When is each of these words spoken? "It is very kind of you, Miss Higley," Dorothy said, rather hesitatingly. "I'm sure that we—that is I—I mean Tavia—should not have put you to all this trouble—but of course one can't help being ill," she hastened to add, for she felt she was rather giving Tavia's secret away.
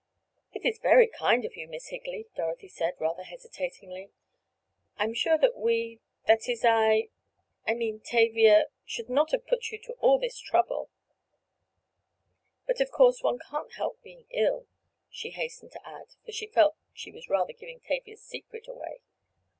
"It 0.51 0.65
is 0.65 0.79
very 0.79 1.05
kind 1.05 1.45
of 1.45 1.55
you, 1.55 1.67
Miss 1.67 1.89
Higley," 1.89 2.25
Dorothy 2.35 2.67
said, 2.67 2.95
rather 2.97 3.21
hesitatingly. 3.21 4.09
"I'm 4.97 5.13
sure 5.13 5.37
that 5.37 5.55
we—that 5.55 6.49
is 6.49 6.65
I—I 6.65 7.73
mean 7.75 7.99
Tavia—should 7.99 9.09
not 9.11 9.29
have 9.29 9.45
put 9.45 9.69
you 9.69 9.77
to 9.83 9.93
all 9.99 10.17
this 10.17 10.39
trouble—but 10.39 10.89
of 12.81 12.89
course 12.89 13.21
one 13.21 13.37
can't 13.37 13.73
help 13.73 14.01
being 14.01 14.25
ill," 14.31 14.65
she 15.11 15.29
hastened 15.29 15.71
to 15.73 15.87
add, 15.87 16.07
for 16.25 16.31
she 16.31 16.47
felt 16.47 16.77
she 16.95 17.11
was 17.11 17.29
rather 17.29 17.53
giving 17.53 17.79
Tavia's 17.79 18.23
secret 18.23 18.67
away. 18.67 19.01